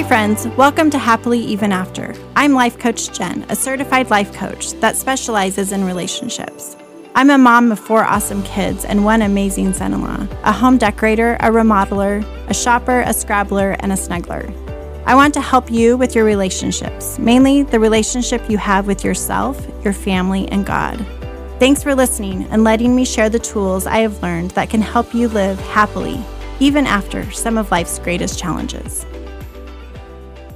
Hi, 0.00 0.08
friends. 0.08 0.48
Welcome 0.56 0.88
to 0.92 0.98
Happily 0.98 1.40
Even 1.40 1.72
After. 1.72 2.14
I'm 2.34 2.54
Life 2.54 2.78
Coach 2.78 3.12
Jen, 3.12 3.44
a 3.50 3.54
certified 3.54 4.08
life 4.08 4.32
coach 4.32 4.72
that 4.80 4.96
specializes 4.96 5.72
in 5.72 5.84
relationships. 5.84 6.74
I'm 7.14 7.28
a 7.28 7.36
mom 7.36 7.70
of 7.70 7.78
four 7.78 8.02
awesome 8.06 8.42
kids 8.44 8.86
and 8.86 9.04
one 9.04 9.20
amazing 9.20 9.74
son 9.74 9.92
in 9.92 10.00
law, 10.00 10.26
a 10.42 10.52
home 10.52 10.78
decorator, 10.78 11.34
a 11.40 11.50
remodeler, 11.50 12.24
a 12.48 12.54
shopper, 12.54 13.02
a 13.02 13.12
scrabbler, 13.12 13.76
and 13.80 13.92
a 13.92 13.94
snuggler. 13.94 14.50
I 15.04 15.14
want 15.14 15.34
to 15.34 15.42
help 15.42 15.70
you 15.70 15.98
with 15.98 16.14
your 16.14 16.24
relationships, 16.24 17.18
mainly 17.18 17.64
the 17.64 17.78
relationship 17.78 18.48
you 18.48 18.56
have 18.56 18.86
with 18.86 19.04
yourself, 19.04 19.62
your 19.84 19.92
family, 19.92 20.48
and 20.48 20.64
God. 20.64 21.04
Thanks 21.58 21.82
for 21.82 21.94
listening 21.94 22.44
and 22.44 22.64
letting 22.64 22.96
me 22.96 23.04
share 23.04 23.28
the 23.28 23.38
tools 23.38 23.86
I 23.86 23.98
have 23.98 24.22
learned 24.22 24.52
that 24.52 24.70
can 24.70 24.80
help 24.80 25.12
you 25.12 25.28
live 25.28 25.60
happily, 25.60 26.24
even 26.58 26.86
after 26.86 27.30
some 27.32 27.58
of 27.58 27.70
life's 27.70 27.98
greatest 27.98 28.38
challenges. 28.38 29.04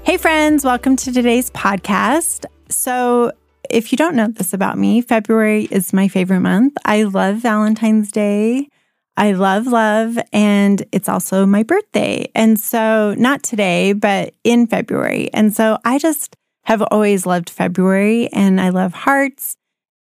Hey, 0.04 0.18
friends, 0.18 0.66
welcome 0.66 0.96
to 0.96 1.10
today's 1.10 1.50
podcast. 1.52 2.44
So, 2.68 3.32
if 3.70 3.90
you 3.90 3.96
don't 3.96 4.14
know 4.14 4.28
this 4.28 4.52
about 4.52 4.76
me, 4.76 5.00
February 5.00 5.66
is 5.70 5.94
my 5.94 6.08
favorite 6.08 6.40
month. 6.40 6.74
I 6.84 7.04
love 7.04 7.38
Valentine's 7.38 8.12
Day. 8.12 8.68
I 9.16 9.32
love 9.32 9.66
love, 9.66 10.18
and 10.30 10.84
it's 10.92 11.08
also 11.08 11.46
my 11.46 11.62
birthday. 11.62 12.30
And 12.34 12.60
so, 12.60 13.14
not 13.16 13.42
today, 13.42 13.94
but 13.94 14.34
in 14.44 14.66
February. 14.66 15.30
And 15.32 15.56
so, 15.56 15.78
I 15.86 15.96
just 15.96 16.36
have 16.64 16.82
always 16.90 17.24
loved 17.24 17.48
February, 17.48 18.28
and 18.28 18.60
I 18.60 18.68
love 18.68 18.92
hearts, 18.92 19.56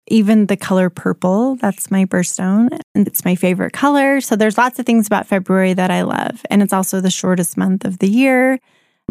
even 0.09 0.47
the 0.47 0.57
color 0.57 0.91
purple. 0.91 1.55
That's 1.55 1.93
my 1.93 2.07
birthstone, 2.07 2.77
and 2.97 3.07
it's 3.07 3.25
my 3.25 3.37
favorite 3.37 3.73
color. 3.73 4.21
So, 4.21 4.35
there's 4.35 4.59
lots 4.59 4.81
of 4.81 4.85
things 4.85 5.07
about 5.07 5.29
February 5.29 5.75
that 5.75 5.93
I 5.93 6.03
love. 6.03 6.45
And 6.51 6.61
it's 6.61 6.73
also 6.73 7.01
the 7.01 7.09
shortest 7.09 7.57
month 7.57 7.85
of 7.85 7.99
the 8.01 8.11
year. 8.11 8.59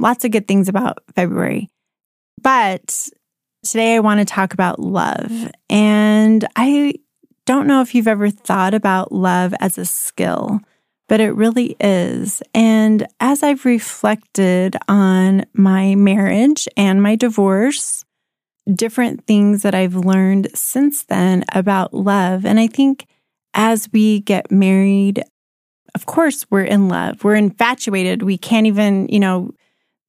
Lots 0.02 0.26
of 0.26 0.32
good 0.32 0.48
things 0.48 0.68
about 0.68 0.98
February. 1.16 1.70
But 2.42 3.08
today 3.64 3.96
I 3.96 4.00
want 4.00 4.20
to 4.20 4.26
talk 4.26 4.54
about 4.54 4.80
love. 4.80 5.52
And 5.70 6.48
I 6.56 6.96
don't 7.46 7.68
know 7.68 7.82
if 7.82 7.94
you've 7.94 8.08
ever 8.08 8.32
thought 8.32 8.74
about 8.74 9.12
love 9.12 9.54
as 9.60 9.78
a 9.78 9.86
skill, 9.86 10.60
but 11.08 11.20
it 11.20 11.36
really 11.36 11.76
is. 11.80 12.42
And 12.56 13.06
as 13.20 13.44
I've 13.44 13.64
reflected 13.64 14.76
on 14.88 15.46
my 15.54 15.94
marriage 15.94 16.68
and 16.76 17.04
my 17.04 17.16
divorce, 17.16 18.04
different 18.74 19.28
things 19.28 19.62
that 19.62 19.76
I've 19.76 19.96
learned 19.96 20.48
since 20.56 21.04
then 21.04 21.44
about 21.54 21.94
love. 21.94 22.44
And 22.44 22.60
I 22.60 22.66
think 22.66 23.06
as 23.54 23.88
we 23.94 24.22
get 24.22 24.52
married, 24.52 25.24
of 25.94 26.08
course, 26.08 26.46
we're 26.50 26.64
in 26.64 26.88
love. 26.88 27.24
We're 27.24 27.36
infatuated. 27.36 28.24
We 28.24 28.38
can't 28.38 28.66
even, 28.66 29.08
you 29.10 29.20
know, 29.20 29.52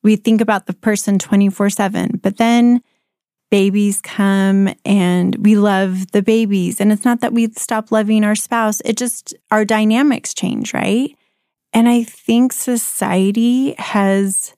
we 0.02 0.16
think 0.16 0.40
about 0.40 0.66
the 0.66 0.72
person 0.72 1.18
24 1.18 1.70
7. 1.70 2.20
But 2.22 2.36
then 2.36 2.82
babies 3.50 4.00
come 4.00 4.74
and 4.84 5.36
we 5.36 5.56
love 5.56 6.10
the 6.12 6.22
babies. 6.22 6.80
And 6.80 6.90
it's 6.90 7.04
not 7.04 7.20
that 7.20 7.34
we 7.34 7.52
stop 7.52 7.92
loving 7.92 8.24
our 8.24 8.34
spouse, 8.34 8.80
it 8.84 8.96
just, 8.96 9.34
our 9.50 9.64
dynamics 9.64 10.32
change, 10.32 10.72
right? 10.72 11.14
And 11.74 11.88
I 11.88 12.02
think 12.02 12.52
society 12.52 13.74
has 13.78 14.54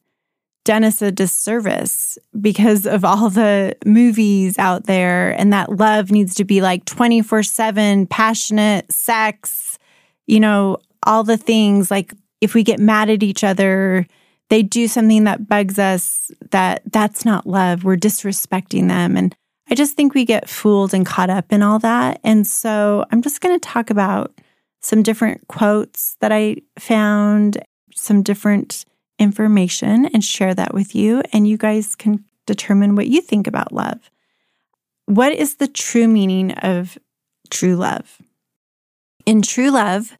done 0.64 0.84
us 0.84 1.02
a 1.02 1.12
disservice 1.12 2.18
because 2.40 2.86
of 2.86 3.04
all 3.04 3.30
the 3.30 3.76
movies 3.84 4.58
out 4.58 4.84
there 4.84 5.38
and 5.38 5.52
that 5.52 5.70
love 5.70 6.10
needs 6.10 6.34
to 6.34 6.44
be 6.44 6.62
like 6.62 6.84
24 6.86 7.42
7 7.42 8.06
passionate 8.06 8.90
sex, 8.92 9.78
you 10.26 10.40
know, 10.40 10.78
all 11.02 11.22
the 11.22 11.36
things 11.36 11.90
like 11.90 12.14
if 12.40 12.54
we 12.54 12.62
get 12.62 12.80
mad 12.80 13.10
at 13.10 13.22
each 13.22 13.44
other, 13.44 14.06
they 14.54 14.62
do 14.62 14.86
something 14.86 15.24
that 15.24 15.48
bugs 15.48 15.80
us 15.80 16.30
that 16.52 16.80
that's 16.92 17.24
not 17.24 17.44
love. 17.44 17.82
We're 17.82 17.96
disrespecting 17.96 18.86
them. 18.86 19.16
And 19.16 19.34
i 19.68 19.74
just 19.74 19.96
think 19.96 20.14
we 20.14 20.24
get 20.24 20.48
fooled 20.48 20.94
and 20.94 21.04
caught 21.04 21.28
up 21.28 21.52
in 21.52 21.60
all 21.60 21.80
that. 21.80 22.20
And 22.22 22.46
so 22.46 23.04
i'm 23.10 23.20
just 23.20 23.40
going 23.40 23.58
to 23.58 23.68
talk 23.68 23.90
about 23.90 24.32
some 24.80 25.02
different 25.02 25.48
quotes 25.48 26.16
that 26.20 26.30
i 26.30 26.56
found 26.78 27.58
some 27.96 28.22
different 28.22 28.84
information 29.18 30.06
and 30.06 30.22
share 30.22 30.54
that 30.54 30.72
with 30.72 30.94
you. 30.94 31.22
And 31.32 31.48
you 31.48 31.56
guys 31.56 31.96
can 31.96 32.24
determine 32.46 32.94
what 32.94 33.08
you 33.08 33.20
think 33.20 33.48
about 33.48 33.72
love. 33.72 34.08
What 35.06 35.32
is 35.32 35.56
the 35.56 35.68
true 35.68 36.06
meaning 36.06 36.52
of 36.52 36.96
true 37.50 37.74
love? 37.74 38.18
In 39.26 39.42
true 39.42 39.70
love 39.72 40.16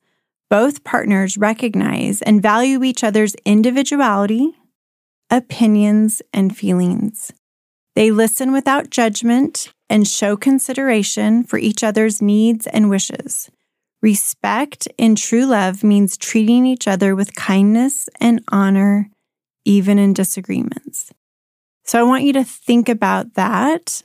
both 0.55 0.85
partners 0.85 1.37
recognize 1.37 2.23
and 2.23 2.41
value 2.41 2.85
each 2.85 3.03
other's 3.03 3.35
individuality, 3.45 4.53
opinions, 5.29 6.23
and 6.33 6.57
feelings. 6.57 7.33
They 7.97 8.13
listen 8.13 8.53
without 8.53 8.89
judgment 8.89 9.73
and 9.91 10.07
show 10.07 10.37
consideration 10.37 11.43
for 11.43 11.59
each 11.59 11.83
other's 11.83 12.23
needs 12.23 12.69
and 12.69 12.89
wishes. 12.89 13.51
Respect 14.01 14.87
in 14.97 15.17
true 15.17 15.45
love 15.45 15.83
means 15.83 16.17
treating 16.17 16.67
each 16.67 16.87
other 16.87 17.17
with 17.17 17.35
kindness 17.35 18.09
and 18.21 18.41
honor, 18.53 19.11
even 19.65 19.99
in 19.99 20.13
disagreements. 20.13 21.11
So 21.83 21.99
I 21.99 22.05
want 22.05 22.23
you 22.23 22.33
to 22.35 22.45
think 22.45 22.89
about 22.89 23.35
that. 23.35 24.05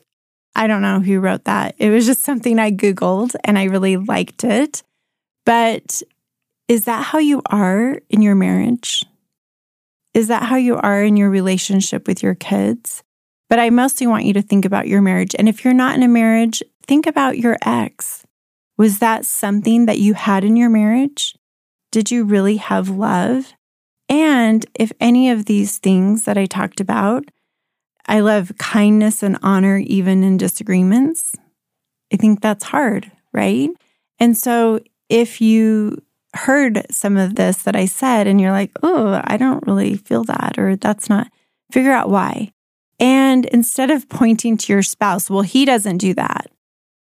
I 0.55 0.65
don't 0.65 0.81
know 0.81 0.99
who 0.99 1.19
wrote 1.19 1.43
that. 1.43 1.75
It 1.77 1.91
was 1.91 2.07
just 2.07 2.23
something 2.23 2.57
I 2.57 2.71
Googled 2.71 3.35
and 3.43 3.59
I 3.59 3.65
really 3.65 3.97
liked 3.97 4.43
it. 4.43 4.81
But 5.45 6.01
is 6.69 6.85
that 6.85 7.03
how 7.03 7.17
you 7.17 7.41
are 7.49 7.99
in 8.09 8.21
your 8.21 8.35
marriage? 8.35 9.03
Is 10.13 10.27
that 10.27 10.43
how 10.43 10.55
you 10.55 10.77
are 10.77 11.03
in 11.03 11.17
your 11.17 11.29
relationship 11.29 12.07
with 12.07 12.21
your 12.21 12.35
kids? 12.35 13.03
But 13.49 13.59
I 13.59 13.71
mostly 13.71 14.05
want 14.05 14.25
you 14.25 14.33
to 14.33 14.41
think 14.43 14.65
about 14.65 14.87
your 14.87 15.01
marriage. 15.01 15.35
And 15.37 15.49
if 15.49 15.65
you're 15.65 15.73
not 15.73 15.95
in 15.95 16.03
a 16.03 16.07
marriage, 16.07 16.61
think 16.87 17.07
about 17.07 17.39
your 17.39 17.57
ex. 17.65 18.23
Was 18.77 18.99
that 18.99 19.25
something 19.25 19.87
that 19.87 19.97
you 19.97 20.13
had 20.13 20.43
in 20.43 20.55
your 20.55 20.69
marriage? 20.69 21.35
Did 21.91 22.11
you 22.11 22.23
really 22.23 22.57
have 22.57 22.87
love? 22.87 23.53
And 24.07 24.63
if 24.75 24.91
any 24.99 25.31
of 25.31 25.45
these 25.45 25.79
things 25.79 26.25
that 26.25 26.37
I 26.37 26.45
talked 26.45 26.79
about, 26.79 27.25
I 28.05 28.19
love 28.19 28.51
kindness 28.59 29.23
and 29.23 29.39
honor 29.41 29.77
even 29.77 30.23
in 30.23 30.37
disagreements. 30.37 31.35
I 32.13 32.17
think 32.17 32.41
that's 32.41 32.63
hard, 32.65 33.11
right? 33.33 33.69
And 34.19 34.37
so 34.37 34.79
if 35.09 35.41
you 35.41 35.97
heard 36.33 36.85
some 36.91 37.17
of 37.17 37.35
this 37.35 37.63
that 37.63 37.75
I 37.75 37.85
said 37.85 38.27
and 38.27 38.39
you're 38.39 38.51
like, 38.51 38.71
oh, 38.83 39.21
I 39.23 39.37
don't 39.37 39.65
really 39.65 39.95
feel 39.95 40.23
that, 40.25 40.57
or 40.57 40.75
that's 40.75 41.09
not, 41.09 41.31
figure 41.71 41.91
out 41.91 42.09
why. 42.09 42.51
And 42.99 43.45
instead 43.45 43.89
of 43.89 44.09
pointing 44.09 44.57
to 44.57 44.73
your 44.73 44.83
spouse, 44.83 45.29
well, 45.29 45.41
he 45.41 45.65
doesn't 45.65 45.97
do 45.97 46.13
that, 46.15 46.47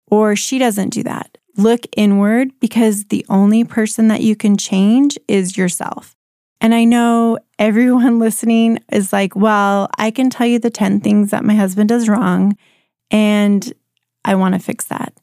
or 0.07 0.37
she 0.37 0.59
doesn't 0.59 0.91
do 0.91 1.03
that, 1.05 1.39
look 1.57 1.87
inward 1.97 2.51
because 2.61 3.07
the 3.07 3.25
only 3.29 3.65
person 3.65 4.09
that 4.09 4.21
you 4.21 4.37
can 4.37 4.57
change 4.57 5.19
is 5.27 5.57
yourself. 5.57 6.15
And 6.61 6.75
I 6.75 6.85
know 6.85 7.39
everyone 7.59 8.19
listening 8.21 8.81
is 8.93 9.13
like, 9.13 9.35
well, 9.35 9.89
I 9.97 10.11
can 10.11 10.31
tell 10.31 10.47
you 10.47 10.59
the 10.59 10.71
10 10.71 11.01
things 11.01 11.31
that 11.31 11.45
my 11.45 11.55
husband 11.55 11.89
does 11.89 12.09
wrong, 12.09 12.57
and 13.11 13.73
I 14.25 14.35
want 14.35 14.55
to 14.55 14.61
fix 14.61 14.85
that. 14.87 15.15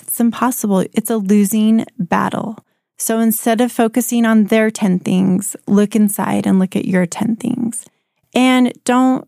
It's 0.00 0.20
impossible. 0.20 0.80
It's 0.92 1.10
a 1.10 1.16
losing 1.16 1.86
battle. 1.98 2.58
So 3.02 3.18
instead 3.18 3.60
of 3.60 3.72
focusing 3.72 4.24
on 4.24 4.44
their 4.44 4.70
10 4.70 5.00
things, 5.00 5.56
look 5.66 5.96
inside 5.96 6.46
and 6.46 6.60
look 6.60 6.76
at 6.76 6.84
your 6.84 7.04
10 7.04 7.34
things. 7.34 7.84
And 8.32 8.72
don't 8.84 9.26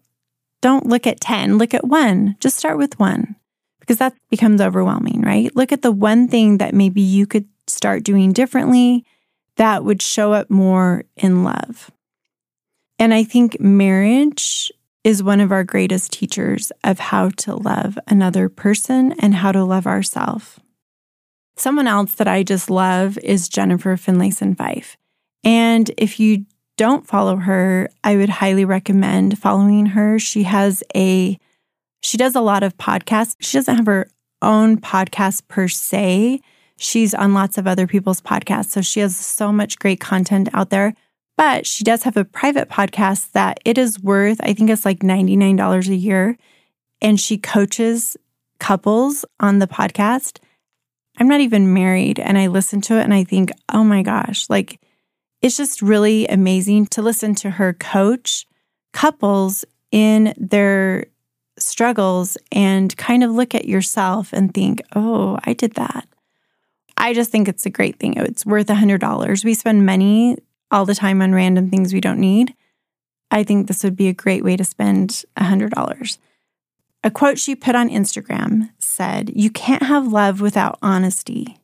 don't 0.62 0.86
look 0.86 1.08
at 1.08 1.20
10, 1.20 1.58
look 1.58 1.74
at 1.74 1.84
one. 1.84 2.36
Just 2.38 2.56
start 2.56 2.78
with 2.78 2.96
one 3.00 3.34
because 3.80 3.96
that 3.98 4.14
becomes 4.30 4.60
overwhelming, 4.60 5.22
right? 5.22 5.54
Look 5.56 5.72
at 5.72 5.82
the 5.82 5.90
one 5.90 6.28
thing 6.28 6.58
that 6.58 6.72
maybe 6.72 7.00
you 7.00 7.26
could 7.26 7.48
start 7.66 8.04
doing 8.04 8.32
differently 8.32 9.04
that 9.56 9.84
would 9.84 10.00
show 10.00 10.32
up 10.32 10.50
more 10.50 11.02
in 11.16 11.42
love. 11.42 11.90
And 13.00 13.12
I 13.12 13.24
think 13.24 13.58
marriage 13.58 14.70
is 15.02 15.20
one 15.20 15.40
of 15.40 15.50
our 15.50 15.64
greatest 15.64 16.12
teachers 16.12 16.70
of 16.84 17.00
how 17.00 17.30
to 17.38 17.56
love 17.56 17.98
another 18.06 18.48
person 18.48 19.16
and 19.18 19.34
how 19.34 19.50
to 19.50 19.64
love 19.64 19.88
ourselves. 19.88 20.60
Someone 21.56 21.86
else 21.86 22.14
that 22.14 22.28
I 22.28 22.42
just 22.42 22.70
love 22.70 23.18
is 23.18 23.48
Jennifer 23.48 23.96
Finlayson 23.96 24.56
Fife. 24.56 24.96
And 25.44 25.90
if 25.96 26.18
you 26.18 26.46
don't 26.76 27.06
follow 27.06 27.36
her, 27.36 27.88
I 28.02 28.16
would 28.16 28.28
highly 28.28 28.64
recommend 28.64 29.38
following 29.38 29.86
her. 29.86 30.18
She 30.18 30.44
has 30.44 30.82
a 30.96 31.38
she 32.00 32.18
does 32.18 32.34
a 32.34 32.40
lot 32.40 32.62
of 32.62 32.76
podcasts. 32.76 33.36
She 33.40 33.56
doesn't 33.56 33.76
have 33.76 33.86
her 33.86 34.08
own 34.42 34.76
podcast 34.78 35.48
per 35.48 35.68
se. 35.68 36.40
She's 36.76 37.14
on 37.14 37.32
lots 37.32 37.56
of 37.56 37.66
other 37.66 37.86
people's 37.86 38.20
podcasts. 38.20 38.70
So 38.70 38.82
she 38.82 39.00
has 39.00 39.16
so 39.16 39.50
much 39.50 39.78
great 39.78 40.00
content 40.00 40.48
out 40.52 40.68
there. 40.68 40.94
But 41.36 41.66
she 41.66 41.82
does 41.82 42.02
have 42.02 42.16
a 42.16 42.24
private 42.24 42.68
podcast 42.68 43.32
that 43.32 43.58
it 43.64 43.78
is 43.78 43.98
worth, 44.00 44.38
I 44.42 44.52
think 44.52 44.70
it's 44.70 44.84
like 44.84 45.00
$99 45.00 45.88
a 45.88 45.94
year. 45.94 46.36
And 47.00 47.18
she 47.18 47.38
coaches 47.38 48.16
couples 48.58 49.24
on 49.40 49.58
the 49.58 49.66
podcast. 49.66 50.38
I'm 51.18 51.28
not 51.28 51.40
even 51.40 51.72
married. 51.72 52.18
And 52.18 52.36
I 52.36 52.48
listen 52.48 52.80
to 52.82 52.98
it 52.98 53.04
and 53.04 53.14
I 53.14 53.24
think, 53.24 53.50
oh 53.72 53.84
my 53.84 54.02
gosh, 54.02 54.48
like 54.50 54.80
it's 55.42 55.56
just 55.56 55.82
really 55.82 56.26
amazing 56.26 56.86
to 56.86 57.02
listen 57.02 57.34
to 57.36 57.50
her 57.50 57.72
coach 57.72 58.46
couples 58.92 59.64
in 59.92 60.34
their 60.36 61.06
struggles 61.58 62.36
and 62.50 62.96
kind 62.96 63.22
of 63.22 63.30
look 63.30 63.54
at 63.54 63.66
yourself 63.66 64.32
and 64.32 64.52
think, 64.52 64.82
oh, 64.96 65.38
I 65.44 65.52
did 65.52 65.74
that. 65.74 66.08
I 66.96 67.12
just 67.12 67.30
think 67.30 67.48
it's 67.48 67.66
a 67.66 67.70
great 67.70 67.98
thing. 67.98 68.14
It's 68.16 68.46
worth 68.46 68.70
a 68.70 68.74
$100. 68.74 69.44
We 69.44 69.54
spend 69.54 69.86
money 69.86 70.38
all 70.70 70.84
the 70.84 70.94
time 70.94 71.22
on 71.22 71.34
random 71.34 71.70
things 71.70 71.92
we 71.92 72.00
don't 72.00 72.18
need. 72.18 72.54
I 73.30 73.44
think 73.44 73.66
this 73.66 73.84
would 73.84 73.96
be 73.96 74.08
a 74.08 74.14
great 74.14 74.44
way 74.44 74.56
to 74.56 74.64
spend 74.64 75.24
a 75.36 75.42
$100. 75.42 76.18
A 77.04 77.10
quote 77.10 77.38
she 77.38 77.54
put 77.54 77.74
on 77.74 77.90
Instagram 77.90 78.70
said, 78.78 79.30
You 79.36 79.50
can't 79.50 79.82
have 79.82 80.10
love 80.10 80.40
without 80.40 80.78
honesty. 80.80 81.58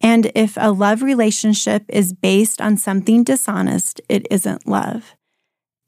And 0.00 0.32
if 0.34 0.56
a 0.58 0.72
love 0.72 1.02
relationship 1.02 1.84
is 1.90 2.14
based 2.14 2.62
on 2.62 2.78
something 2.78 3.22
dishonest, 3.22 4.00
it 4.08 4.26
isn't 4.30 4.66
love. 4.66 5.14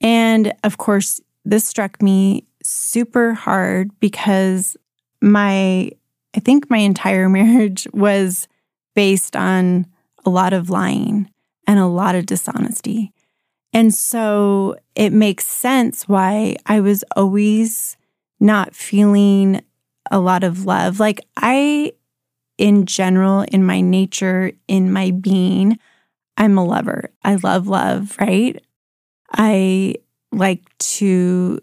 And 0.03 0.53
of 0.65 0.77
course, 0.77 1.19
this 1.47 1.67
struck 1.67 2.03
me 2.03 2.45
super 2.63 3.33
hard 3.33 3.91
because 4.01 4.77
my, 5.23 5.91
I 6.37 6.41
think 6.41 6.69
my 6.69 6.79
entire 6.79 7.29
marriage 7.31 7.89
was 7.95 8.49
based 8.95 9.35
on 9.35 9.87
a 10.27 10.31
lot 10.31 10.53
of 10.53 10.69
lying 10.69 11.31
and 11.67 11.79
a 11.79 11.87
lot 11.87 12.15
of 12.15 12.27
dishonesty. 12.27 13.15
And 13.73 13.95
so 13.95 14.77
it 14.95 15.13
makes 15.13 15.47
sense 15.47 16.07
why 16.07 16.57
I 16.67 16.81
was 16.81 17.03
always 17.17 17.98
not 18.41 18.75
feeling 18.75 19.63
a 20.11 20.19
lot 20.19 20.45
of 20.45 20.65
love. 20.65 21.01
Like, 21.01 21.21
I, 21.37 21.93
in 22.57 22.87
general, 22.87 23.43
in 23.43 23.65
my 23.65 23.81
nature, 23.81 24.53
in 24.67 24.93
my 24.93 25.11
being, 25.11 25.79
I'm 26.37 26.57
a 26.57 26.65
lover. 26.65 27.11
I 27.25 27.37
love 27.37 27.67
love, 27.67 28.17
right? 28.21 28.63
I 29.33 29.97
like 30.33 30.63
to 30.79 31.61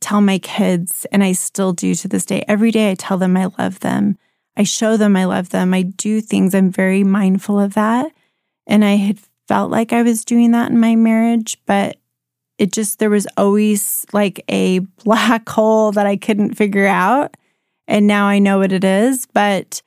tell 0.00 0.20
my 0.20 0.38
kids, 0.38 1.06
and 1.12 1.22
I 1.22 1.32
still 1.32 1.72
do 1.72 1.94
to 1.94 2.08
this 2.08 2.26
day. 2.26 2.44
Every 2.46 2.70
day 2.70 2.90
I 2.90 2.94
tell 2.94 3.16
them 3.16 3.36
I 3.36 3.46
love 3.58 3.80
them. 3.80 4.18
I 4.56 4.62
show 4.64 4.96
them 4.96 5.16
I 5.16 5.24
love 5.24 5.50
them. 5.50 5.74
I 5.74 5.82
do 5.82 6.20
things. 6.20 6.54
I'm 6.54 6.70
very 6.70 7.04
mindful 7.04 7.58
of 7.58 7.74
that. 7.74 8.12
And 8.66 8.84
I 8.84 8.96
had 8.96 9.18
felt 9.48 9.70
like 9.70 9.92
I 9.92 10.02
was 10.02 10.24
doing 10.24 10.52
that 10.52 10.70
in 10.70 10.78
my 10.78 10.96
marriage, 10.96 11.58
but 11.66 11.96
it 12.58 12.72
just, 12.72 12.98
there 12.98 13.10
was 13.10 13.26
always 13.36 14.06
like 14.12 14.44
a 14.48 14.80
black 15.04 15.48
hole 15.48 15.92
that 15.92 16.06
I 16.06 16.16
couldn't 16.16 16.54
figure 16.54 16.86
out. 16.86 17.36
And 17.86 18.06
now 18.06 18.26
I 18.26 18.38
know 18.38 18.58
what 18.58 18.72
it 18.72 18.84
is. 18.84 19.26
But 19.32 19.82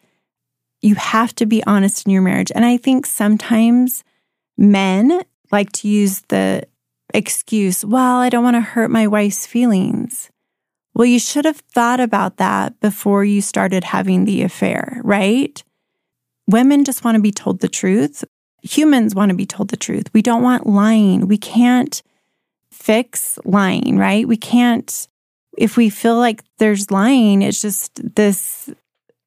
you 0.81 0.95
have 0.95 1.33
to 1.35 1.45
be 1.45 1.63
honest 1.65 2.05
in 2.05 2.11
your 2.11 2.21
marriage. 2.21 2.51
And 2.53 2.65
I 2.65 2.77
think 2.77 3.05
sometimes 3.05 4.03
men 4.57 5.21
like 5.51 5.71
to 5.73 5.87
use 5.87 6.21
the 6.27 6.63
excuse, 7.13 7.83
well, 7.85 8.17
I 8.17 8.29
don't 8.29 8.43
want 8.43 8.55
to 8.55 8.61
hurt 8.61 8.91
my 8.91 9.07
wife's 9.07 9.47
feelings. 9.47 10.29
Well, 10.93 11.05
you 11.05 11.19
should 11.19 11.45
have 11.45 11.61
thought 11.73 11.99
about 11.99 12.37
that 12.37 12.79
before 12.79 13.23
you 13.23 13.41
started 13.41 13.83
having 13.83 14.25
the 14.25 14.41
affair, 14.41 14.99
right? 15.03 15.63
Women 16.47 16.85
just 16.85 17.03
want 17.03 17.15
to 17.15 17.21
be 17.21 17.31
told 17.31 17.59
the 17.59 17.67
truth. 17.67 18.23
Humans 18.63 19.13
want 19.13 19.29
to 19.29 19.35
be 19.35 19.45
told 19.45 19.69
the 19.69 19.77
truth. 19.77 20.07
We 20.13 20.21
don't 20.21 20.41
want 20.41 20.65
lying. 20.65 21.27
We 21.27 21.37
can't 21.37 22.01
fix 22.77 23.39
lying, 23.43 23.97
right? 23.97 24.27
We 24.27 24.37
can't, 24.37 25.07
if 25.57 25.75
we 25.75 25.89
feel 25.89 26.17
like 26.17 26.43
there's 26.59 26.91
lying, 26.91 27.41
it's 27.41 27.61
just 27.61 28.15
this, 28.15 28.69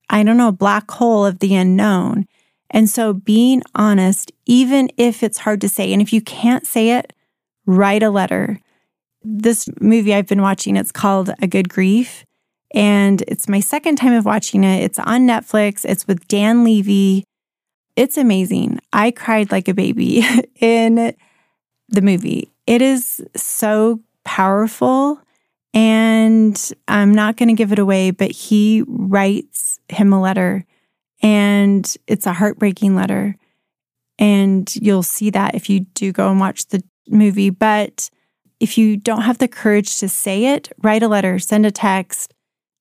I 0.09 0.23
don't 0.23 0.37
know, 0.37 0.53
black 0.53 0.91
hole 0.91 1.27
of 1.27 1.41
the 1.41 1.55
unknown. 1.55 2.27
And 2.71 2.89
so 2.89 3.13
being 3.13 3.63
honest, 3.75 4.31
even 4.47 4.91
if 4.97 5.23
it's 5.23 5.39
hard 5.39 5.61
to 5.63 5.69
say, 5.69 5.93
and 5.93 6.01
if 6.01 6.13
you 6.13 6.21
can't 6.21 6.67
say 6.67 6.91
it, 6.91 7.13
write 7.67 8.03
a 8.03 8.11
letter. 8.11 8.61
This 9.23 9.69
movie 9.81 10.15
I've 10.15 10.29
been 10.29 10.43
watching, 10.43 10.77
it's 10.77 10.93
called 10.93 11.31
A 11.43 11.47
Good 11.47 11.69
Grief. 11.69 12.25
And 12.73 13.23
it's 13.27 13.49
my 13.49 13.59
second 13.59 13.97
time 13.97 14.13
of 14.13 14.25
watching 14.25 14.63
it. 14.63 14.85
It's 14.85 15.01
on 15.01 15.27
Netflix. 15.27 15.85
It's 15.85 16.07
with 16.07 16.29
Dan 16.29 16.63
Levy. 16.63 17.25
It's 17.97 18.17
amazing. 18.17 18.79
I 18.93 19.11
cried 19.11 19.51
like 19.51 19.67
a 19.67 19.75
baby 19.75 20.25
in 20.61 21.15
the 21.89 22.03
movie. 22.03 22.53
It 22.71 22.83
is 22.83 23.21
so 23.35 24.01
powerful. 24.25 25.21
And 25.75 26.73
I'm 26.87 27.13
not 27.13 27.37
going 27.37 27.49
to 27.49 27.55
give 27.55 27.73
it 27.73 27.81
away, 27.81 28.13
but 28.13 28.31
he 28.31 28.85
writes 28.87 29.81
him 29.89 30.13
a 30.13 30.21
letter 30.21 30.65
and 31.21 31.97
it's 32.07 32.27
a 32.27 32.33
heartbreaking 32.33 32.95
letter. 32.95 33.35
And 34.21 34.73
you'll 34.77 35.03
see 35.03 35.31
that 35.31 35.57
if 35.57 35.69
you 35.69 35.81
do 35.81 36.13
go 36.13 36.31
and 36.31 36.39
watch 36.39 36.67
the 36.67 36.81
movie. 37.09 37.51
But 37.51 38.09
if 38.61 38.79
you 38.79 38.97
don't 38.97 39.23
have 39.23 39.39
the 39.39 39.49
courage 39.49 39.99
to 39.99 40.09
say 40.09 40.55
it, 40.55 40.71
write 40.81 41.03
a 41.03 41.09
letter, 41.09 41.41
send 41.41 41.67
a 41.67 41.73
text, 41.73 42.35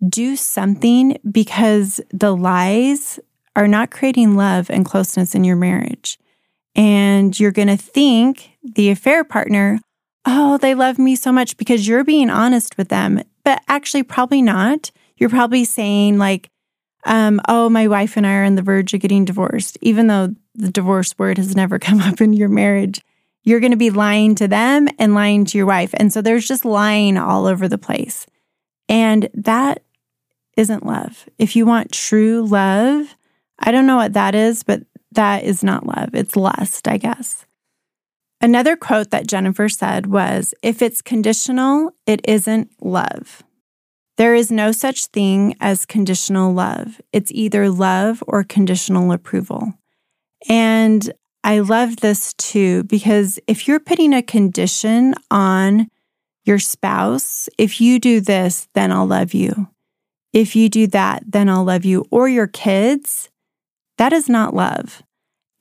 do 0.08 0.36
something 0.36 1.18
because 1.32 2.00
the 2.12 2.36
lies 2.36 3.20
are 3.56 3.68
not 3.68 3.90
creating 3.90 4.36
love 4.36 4.70
and 4.70 4.86
closeness 4.86 5.34
in 5.34 5.44
your 5.44 5.56
marriage. 5.56 6.20
And 6.76 7.38
you're 7.40 7.52
going 7.52 7.68
to 7.68 7.78
think 7.78 8.52
the 8.64 8.90
affair 8.90 9.24
partner, 9.24 9.80
oh, 10.26 10.58
they 10.58 10.76
love 10.76 11.00
me 11.00 11.16
so 11.16 11.32
much 11.32 11.58
because 11.58 11.88
you're 11.88 12.04
being 12.04 12.30
honest 12.30 12.78
with 12.78 12.90
them. 12.90 13.22
But 13.44 13.62
actually, 13.68 14.04
probably 14.04 14.42
not. 14.42 14.92
You're 15.18 15.30
probably 15.30 15.66
saying, 15.66 16.18
like, 16.18 16.50
um, 17.06 17.42
oh, 17.48 17.70
my 17.70 17.88
wife 17.88 18.18
and 18.18 18.28
I 18.28 18.34
are 18.36 18.44
on 18.44 18.56
the 18.56 18.62
verge 18.62 18.94
of 18.94 19.02
getting 19.02 19.26
divorced, 19.26 19.78
even 19.82 20.08
though 20.08 20.36
the 20.56 20.72
divorce 20.72 21.18
word 21.18 21.38
has 21.38 21.56
never 21.56 21.80
come 21.80 22.02
up 22.02 22.22
in 22.22 22.34
your 22.34 22.50
marriage 22.50 23.02
you're 23.44 23.60
going 23.60 23.72
to 23.72 23.78
be 23.78 23.90
lying 23.90 24.36
to 24.36 24.48
them 24.48 24.88
and 24.98 25.16
lying 25.16 25.46
to 25.46 25.58
your 25.58 25.68
wife. 25.68 25.94
And 25.96 26.12
so 26.12 26.22
there's 26.22 26.48
just 26.48 26.66
lying 26.66 27.18
all 27.18 27.46
over 27.46 27.68
the 27.68 27.78
place. 27.78 28.26
And 28.88 29.30
that 29.34 29.84
isn't 30.58 30.86
love. 30.86 31.28
If 31.38 31.56
you 31.56 31.66
want 31.66 31.92
true 31.92 32.46
love, 32.46 33.16
I 33.58 33.72
don't 33.72 33.88
know 33.88 33.96
what 33.96 34.14
that 34.14 34.36
is, 34.36 34.64
but 34.64 34.84
that 35.12 35.44
is 35.44 35.64
not 35.64 35.86
love. 35.86 36.10
It's 36.14 36.36
lust, 36.36 36.88
I 36.88 36.98
guess. 36.98 37.46
Another 38.42 38.76
quote 38.76 39.12
that 39.12 39.28
Jennifer 39.28 39.68
said 39.68 40.08
was 40.08 40.54
If 40.62 40.82
it's 40.82 41.02
conditional, 41.02 41.92
it 42.06 42.22
isn't 42.24 42.72
love. 42.82 43.44
There 44.18 44.36
is 44.36 44.52
no 44.52 44.72
such 44.72 45.08
thing 45.08 45.56
as 45.62 45.86
conditional 45.86 46.54
love. 46.54 47.00
It's 47.14 47.32
either 47.32 47.70
love 47.70 48.24
or 48.28 48.44
conditional 48.44 49.12
approval. 49.12 49.74
And 50.48 51.12
I 51.44 51.60
love 51.60 51.98
this 51.98 52.34
too, 52.34 52.84
because 52.84 53.40
if 53.48 53.68
you're 53.68 53.80
putting 53.80 54.14
a 54.14 54.22
condition 54.22 55.16
on 55.32 55.90
your 56.44 56.60
spouse, 56.60 57.48
if 57.58 57.80
you 57.80 58.00
do 58.00 58.20
this, 58.20 58.68
then 58.74 58.92
I'll 58.92 59.06
love 59.06 59.34
you. 59.34 59.70
If 60.34 60.56
you 60.56 60.70
do 60.70 60.88
that, 60.88 61.24
then 61.26 61.50
I'll 61.50 61.64
love 61.64 61.86
you. 61.86 62.06
Or 62.12 62.28
your 62.28 62.48
kids, 62.48 63.29
that 64.00 64.12
is 64.12 64.28
not 64.28 64.56
love. 64.56 65.04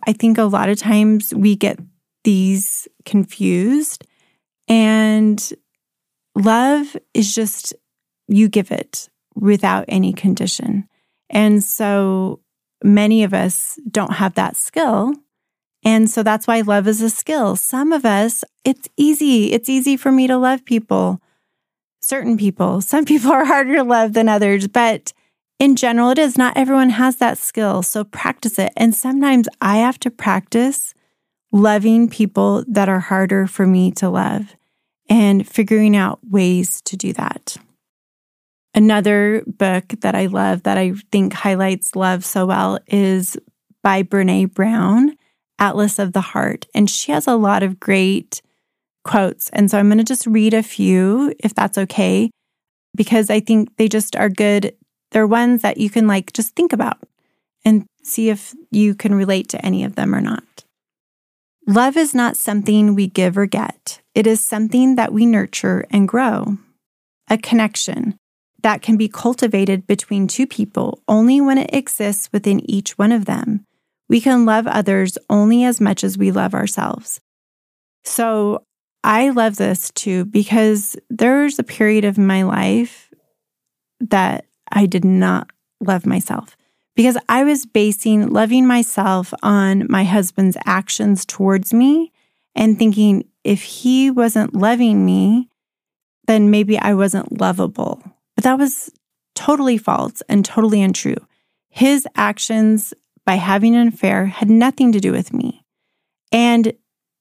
I 0.06 0.12
think 0.12 0.38
a 0.38 0.44
lot 0.44 0.70
of 0.70 0.78
times 0.78 1.34
we 1.34 1.54
get 1.54 1.78
these 2.24 2.88
confused, 3.04 4.04
and 4.66 5.52
love 6.34 6.96
is 7.14 7.34
just 7.34 7.74
you 8.26 8.48
give 8.48 8.72
it 8.72 9.08
without 9.34 9.84
any 9.88 10.12
condition. 10.12 10.88
And 11.30 11.62
so 11.62 12.40
many 12.82 13.22
of 13.22 13.34
us 13.34 13.78
don't 13.90 14.14
have 14.14 14.34
that 14.34 14.56
skill 14.56 15.12
and 15.84 16.10
so 16.10 16.22
that's 16.22 16.46
why 16.46 16.60
love 16.60 16.88
is 16.88 17.00
a 17.00 17.10
skill. 17.10 17.56
Some 17.56 17.92
of 17.92 18.04
us, 18.04 18.44
it's 18.64 18.88
easy. 18.96 19.52
It's 19.52 19.68
easy 19.68 19.96
for 19.96 20.10
me 20.10 20.26
to 20.26 20.36
love 20.36 20.64
people, 20.64 21.20
certain 22.00 22.36
people. 22.36 22.80
Some 22.80 23.04
people 23.04 23.32
are 23.32 23.44
harder 23.44 23.76
to 23.76 23.84
love 23.84 24.12
than 24.12 24.28
others, 24.28 24.68
but 24.68 25.12
in 25.58 25.76
general, 25.76 26.10
it 26.10 26.18
is. 26.18 26.38
Not 26.38 26.56
everyone 26.56 26.90
has 26.90 27.16
that 27.16 27.38
skill. 27.38 27.82
So 27.82 28.04
practice 28.04 28.58
it. 28.58 28.72
And 28.76 28.94
sometimes 28.94 29.48
I 29.60 29.78
have 29.78 29.98
to 30.00 30.10
practice 30.10 30.94
loving 31.52 32.08
people 32.08 32.64
that 32.68 32.88
are 32.88 33.00
harder 33.00 33.46
for 33.46 33.66
me 33.66 33.90
to 33.92 34.08
love 34.08 34.54
and 35.08 35.48
figuring 35.48 35.96
out 35.96 36.20
ways 36.28 36.80
to 36.82 36.96
do 36.96 37.12
that. 37.14 37.56
Another 38.74 39.42
book 39.46 39.88
that 40.00 40.14
I 40.14 40.26
love 40.26 40.64
that 40.64 40.76
I 40.76 40.92
think 41.10 41.32
highlights 41.32 41.96
love 41.96 42.24
so 42.24 42.46
well 42.46 42.78
is 42.86 43.36
by 43.82 44.02
Brene 44.02 44.52
Brown. 44.52 45.16
Atlas 45.58 45.98
of 45.98 46.12
the 46.12 46.20
Heart. 46.20 46.66
And 46.74 46.88
she 46.88 47.12
has 47.12 47.26
a 47.26 47.36
lot 47.36 47.62
of 47.62 47.80
great 47.80 48.40
quotes. 49.04 49.48
And 49.50 49.70
so 49.70 49.78
I'm 49.78 49.88
going 49.88 49.98
to 49.98 50.04
just 50.04 50.26
read 50.26 50.54
a 50.54 50.62
few, 50.62 51.34
if 51.40 51.54
that's 51.54 51.78
okay, 51.78 52.30
because 52.94 53.30
I 53.30 53.40
think 53.40 53.76
they 53.76 53.88
just 53.88 54.16
are 54.16 54.28
good. 54.28 54.74
They're 55.10 55.26
ones 55.26 55.62
that 55.62 55.78
you 55.78 55.90
can 55.90 56.06
like 56.06 56.32
just 56.32 56.54
think 56.54 56.72
about 56.72 56.98
and 57.64 57.86
see 58.02 58.30
if 58.30 58.54
you 58.70 58.94
can 58.94 59.14
relate 59.14 59.48
to 59.50 59.64
any 59.64 59.84
of 59.84 59.94
them 59.94 60.14
or 60.14 60.20
not. 60.20 60.64
Love 61.66 61.96
is 61.96 62.14
not 62.14 62.36
something 62.36 62.94
we 62.94 63.06
give 63.06 63.36
or 63.36 63.46
get, 63.46 64.00
it 64.14 64.26
is 64.26 64.44
something 64.44 64.96
that 64.96 65.12
we 65.12 65.26
nurture 65.26 65.84
and 65.90 66.08
grow. 66.08 66.56
A 67.30 67.36
connection 67.36 68.16
that 68.62 68.82
can 68.82 68.96
be 68.96 69.08
cultivated 69.08 69.86
between 69.86 70.26
two 70.26 70.46
people 70.46 71.02
only 71.06 71.40
when 71.40 71.58
it 71.58 71.70
exists 71.72 72.30
within 72.32 72.68
each 72.68 72.96
one 72.98 73.12
of 73.12 73.26
them. 73.26 73.64
We 74.08 74.20
can 74.20 74.46
love 74.46 74.66
others 74.66 75.18
only 75.28 75.64
as 75.64 75.80
much 75.80 76.02
as 76.02 76.16
we 76.16 76.32
love 76.32 76.54
ourselves. 76.54 77.20
So 78.04 78.64
I 79.04 79.30
love 79.30 79.56
this 79.56 79.90
too 79.90 80.24
because 80.24 80.96
there's 81.10 81.58
a 81.58 81.64
period 81.64 82.04
of 82.04 82.18
my 82.18 82.42
life 82.42 83.10
that 84.00 84.46
I 84.72 84.86
did 84.86 85.04
not 85.04 85.50
love 85.80 86.06
myself 86.06 86.56
because 86.96 87.16
I 87.28 87.44
was 87.44 87.66
basing 87.66 88.30
loving 88.30 88.66
myself 88.66 89.32
on 89.42 89.86
my 89.88 90.04
husband's 90.04 90.56
actions 90.66 91.24
towards 91.24 91.72
me 91.72 92.12
and 92.54 92.78
thinking 92.78 93.24
if 93.44 93.62
he 93.62 94.10
wasn't 94.10 94.54
loving 94.54 95.06
me, 95.06 95.48
then 96.26 96.50
maybe 96.50 96.78
I 96.78 96.94
wasn't 96.94 97.40
lovable. 97.40 98.02
But 98.34 98.44
that 98.44 98.58
was 98.58 98.90
totally 99.34 99.78
false 99.78 100.22
and 100.28 100.44
totally 100.44 100.82
untrue. 100.82 101.16
His 101.70 102.06
actions 102.16 102.92
by 103.24 103.36
having 103.36 103.76
an 103.76 103.88
affair 103.88 104.26
had 104.26 104.50
nothing 104.50 104.90
to 104.92 105.00
do 105.00 105.12
with 105.12 105.32
me. 105.32 105.64
And 106.32 106.72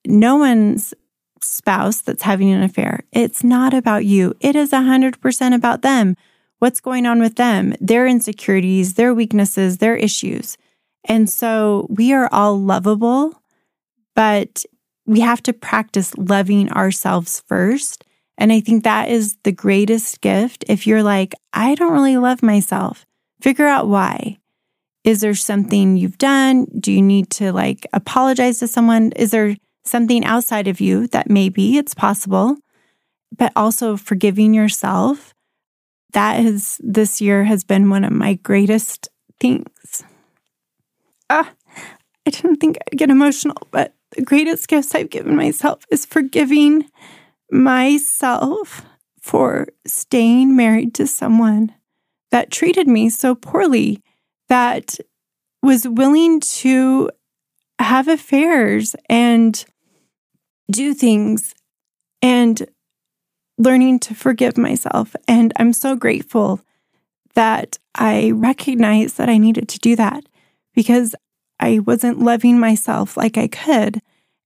no 0.06 0.38
one's 0.38 0.94
spouse 1.42 2.02
that's 2.02 2.24
having 2.24 2.52
an 2.52 2.64
affair, 2.64 3.04
it's 3.12 3.44
not 3.44 3.74
about 3.74 4.06
you. 4.06 4.34
It 4.40 4.56
is 4.56 4.72
100% 4.72 5.56
about 5.56 5.82
them. 5.82 6.16
What's 6.60 6.80
going 6.80 7.06
on 7.06 7.20
with 7.20 7.36
them, 7.36 7.76
their 7.80 8.08
insecurities, 8.08 8.96
their 8.96 9.14
weaknesses, 9.14 9.78
their 9.78 9.96
issues. 9.96 10.58
And 11.06 11.30
so 11.30 11.88
we 11.90 12.14
are 12.14 12.30
all 12.32 12.60
lovable, 12.60 13.42
but 14.16 14.66
we 15.06 15.20
have 15.20 15.42
to 15.44 15.54
practice 15.54 16.18
loving 16.18 16.72
ourselves 16.72 17.44
first. 17.48 18.04
And 18.38 18.52
I 18.52 18.60
think 18.60 18.84
that 18.84 19.10
is 19.10 19.38
the 19.44 19.52
greatest 19.52 20.22
gift. 20.22 20.66
If 20.68 20.86
you're 20.86 21.04
like, 21.04 21.34
I 21.54 21.76
don't 21.76 21.94
really 21.94 22.18
love 22.18 22.44
myself, 22.44 23.06
figure 23.42 23.68
out 23.68 23.88
why. 23.88 24.38
Is 25.04 25.22
there 25.22 25.36
something 25.36 25.96
you've 25.96 26.18
done? 26.18 26.66
Do 26.80 26.92
you 26.92 27.02
need 27.02 27.30
to 27.32 27.54
like 27.54 27.88
apologize 27.94 28.60
to 28.60 28.68
someone? 28.68 29.12
Is 29.14 29.32
there 29.32 29.56
something 29.88 30.24
outside 30.26 30.68
of 30.68 30.80
you 30.80 31.08
that 31.08 31.30
maybe 31.30 31.78
it's 31.78 31.94
possible, 31.94 32.58
but 33.36 33.52
also 33.56 33.98
forgiving 33.98 34.54
yourself. 34.54 35.34
That 36.18 36.44
is 36.44 36.82
this 36.84 37.22
year 37.22 37.44
has 37.44 37.64
been 37.64 37.92
one 37.92 38.04
of 38.04 38.12
my 38.12 38.34
greatest 38.34 39.08
things. 39.40 40.04
Ah, 41.30 41.54
I 42.26 42.32
didn't 42.32 42.56
think 42.56 42.80
I'd 42.80 42.98
get 42.98 43.12
emotional, 43.12 43.56
but 43.70 43.94
the 44.16 44.24
greatest 44.24 44.68
gifts 44.68 44.96
I've 44.96 45.12
given 45.12 45.36
myself 45.36 45.84
is 45.92 46.08
forgiving 46.08 46.90
myself 47.52 48.84
for 49.22 49.68
staying 49.86 50.56
married 50.56 50.96
to 50.96 51.06
someone 51.06 51.76
that 52.32 52.50
treated 52.50 52.88
me 52.88 53.12
so 53.12 53.36
poorly, 53.36 54.02
that 54.50 54.98
was 55.62 55.88
willing 55.88 56.40
to 56.40 57.12
have 57.78 58.08
affairs 58.08 58.96
and 59.08 59.64
do 60.72 60.96
things 60.96 61.54
and 62.24 62.68
learning 63.58 64.00
to 64.00 64.16
forgive 64.16 64.58
myself. 64.58 65.16
And 65.28 65.54
I'm 65.58 65.74
so 65.74 65.96
grateful 65.96 66.62
that 67.36 67.78
I 67.96 68.32
recognized 68.32 69.18
that 69.18 69.30
I 69.30 69.38
needed 69.38 69.68
to 69.70 69.80
do 69.80 69.96
that 69.96 70.24
because 70.74 71.16
I 71.60 71.80
wasn't 71.80 72.20
loving 72.20 72.60
myself 72.60 73.18
like 73.18 73.38
I 73.38 73.48
could 73.48 74.02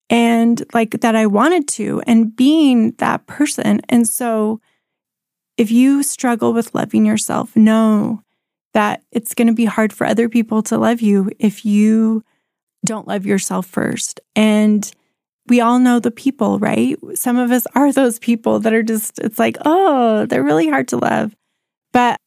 and 0.09 0.61
like 0.73 0.99
that 1.01 1.15
I 1.15 1.25
wanted 1.25 1.69
to, 1.69 2.01
and 2.05 2.35
being 2.35 2.91
that 2.97 3.25
person. 3.27 3.79
And 3.87 4.05
so, 4.05 4.59
if 5.57 5.71
you 5.71 6.03
struggle 6.03 6.51
with 6.51 6.75
loving 6.75 7.05
yourself, 7.05 7.55
know 7.55 8.21
that 8.73 9.03
it's 9.11 9.33
going 9.33 9.47
to 9.47 9.53
be 9.53 9.65
hard 9.65 9.93
for 9.93 10.05
other 10.05 10.27
people 10.27 10.63
to 10.63 10.77
love 10.77 11.01
you 11.01 11.31
if 11.39 11.65
you 11.65 12.23
don't 12.85 13.07
love 13.07 13.25
yourself 13.25 13.65
first. 13.65 14.19
And 14.35 14.91
we 15.47 15.59
all 15.61 15.79
know 15.79 15.99
the 15.99 16.11
people, 16.11 16.59
right? 16.59 16.97
Some 17.15 17.37
of 17.37 17.51
us 17.51 17.65
are 17.75 17.91
those 17.91 18.19
people 18.19 18.59
that 18.59 18.73
are 18.73 18.83
just, 18.83 19.19
it's 19.19 19.39
like, 19.39 19.57
oh, 19.65 20.25
they're 20.25 20.43
really 20.43 20.69
hard 20.69 20.87
to 20.89 20.97
love. 20.97 21.35
But 21.91 22.19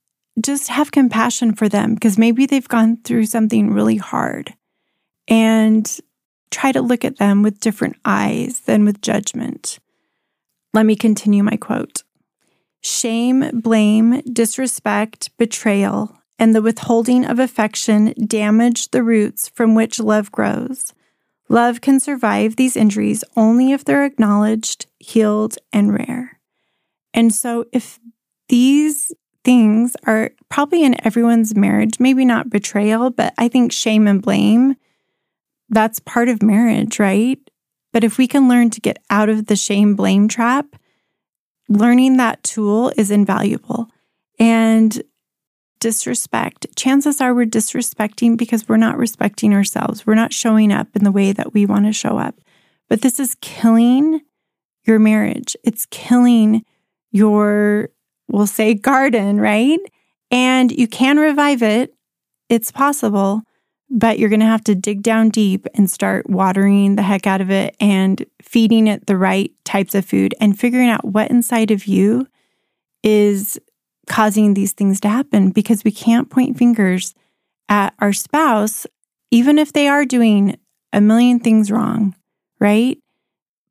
just 0.45 0.69
have 0.69 0.91
compassion 0.91 1.55
for 1.55 1.69
them 1.69 1.95
because 1.95 2.19
maybe 2.19 2.47
they've 2.47 2.69
gone 2.69 2.99
through 3.05 3.27
something 3.27 3.73
really 3.73 3.97
hard 3.97 4.55
and 5.29 6.01
try 6.51 6.73
to 6.73 6.83
look 6.83 7.05
at 7.05 7.19
them 7.19 7.43
with 7.43 7.61
different 7.61 7.97
eyes 8.05 8.61
than 8.61 8.85
with 8.85 9.01
judgment. 9.01 9.79
Let 10.73 10.87
me 10.87 10.97
continue 10.97 11.43
my 11.43 11.57
quote 11.57 12.03
Shame, 12.81 13.61
blame, 13.61 14.21
disrespect, 14.23 15.31
betrayal, 15.39 16.19
and 16.39 16.55
the 16.55 16.63
withholding 16.63 17.25
of 17.25 17.39
affection 17.39 18.13
damage 18.27 18.91
the 18.91 19.03
roots 19.03 19.49
from 19.49 19.75
which 19.75 20.01
love 20.01 20.33
grows. 20.33 20.94
Love 21.49 21.81
can 21.81 22.01
survive 22.01 22.57
these 22.57 22.77
injuries 22.77 23.23
only 23.37 23.73
if 23.73 23.85
they're 23.85 24.05
acknowledged, 24.05 24.87
healed, 24.99 25.57
and 25.73 25.93
rare. 25.93 26.41
And 27.13 27.35
so, 27.35 27.67
if 27.73 28.01
these 28.49 29.13
things 29.45 29.95
are 30.07 30.31
probably 30.49 30.83
in 30.85 31.05
everyone's 31.05 31.55
marriage, 31.55 32.01
maybe 32.01 32.25
not 32.25 32.51
betrayal, 32.51 33.11
but 33.11 33.35
I 33.37 33.49
think 33.49 33.73
shame 33.73 34.09
and 34.09 34.23
blame, 34.23 34.77
that's 35.69 36.01
part 36.01 36.29
of 36.29 36.43
marriage, 36.43 36.99
right? 36.99 37.39
But 37.93 38.05
if 38.05 38.19
we 38.19 38.27
can 38.27 38.49
learn 38.49 38.71
to 38.71 38.81
get 38.81 38.99
out 39.11 39.29
of 39.29 39.47
the 39.47 39.57
shame 39.57 39.95
blame 39.95 40.29
trap, 40.29 40.67
learning 41.69 42.17
that 42.17 42.43
tool 42.43 42.93
is 42.97 43.11
invaluable. 43.11 43.89
And 44.39 45.03
disrespect, 45.85 46.67
chances 46.77 47.21
are 47.21 47.35
we're 47.35 47.45
disrespecting 47.45 48.39
because 48.39 48.67
we're 48.67 48.79
not 48.79 48.97
respecting 48.97 49.53
ourselves. 49.53 50.07
We're 50.07 50.15
not 50.15 50.33
showing 50.33 50.73
up 50.73 50.89
in 50.95 51.05
the 51.05 51.13
way 51.13 51.33
that 51.33 51.53
we 51.53 51.67
want 51.67 51.85
to 51.85 51.93
show 51.93 52.17
up. 52.17 52.41
But 52.89 53.03
this 53.03 53.21
is 53.21 53.37
killing 53.43 54.23
your 54.85 54.99
marriage. 54.99 55.55
It's 55.63 55.85
killing 55.91 56.65
your, 57.13 57.91
we'll 58.29 58.47
say, 58.47 58.73
garden, 58.73 59.39
right? 59.39 59.79
And 60.31 60.73
you 60.73 60.89
can 60.89 61.19
revive 61.19 61.63
it. 61.63 61.93
It's 62.49 62.73
possible, 62.73 63.43
but 63.91 64.19
you're 64.19 64.31
going 64.31 64.41
to 64.41 64.47
have 64.47 64.65
to 64.65 64.75
dig 64.75 65.03
down 65.03 65.29
deep 65.29 65.67
and 65.75 65.91
start 65.91 66.31
watering 66.31 66.97
the 66.97 67.03
heck 67.03 67.27
out 67.27 67.43
of 67.43 67.51
it 67.51 67.77
and 67.79 68.25
feeding 68.41 68.87
it 68.87 69.05
the 69.05 69.19
right 69.19 69.53
types 69.67 69.95
of 69.95 70.07
food 70.07 70.35
and 70.41 70.59
figuring 70.59 70.89
out 70.89 71.05
what 71.05 71.31
inside 71.31 71.71
of 71.71 71.85
you 71.85 72.27
is 73.03 73.61
causing 74.07 74.55
these 74.55 74.73
things 74.73 75.01
to 75.01 75.09
happen 75.09 75.51
because 75.51 75.85
we 75.85 75.91
can't 75.91 76.31
point 76.31 76.59
fingers 76.59 77.15
at 77.69 77.95
our 77.99 78.13
spouse, 78.13 78.87
even 79.31 79.59
if 79.59 79.73
they 79.73 79.89
are 79.89 80.05
doing 80.05 80.59
a 80.93 81.01
million 81.01 81.41
things 81.41 81.71
wrong, 81.71 82.15
right? 82.61 82.99